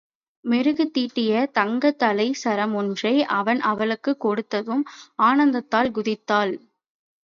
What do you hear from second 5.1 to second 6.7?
ஆனந்தத்தால் குதித்தாள்.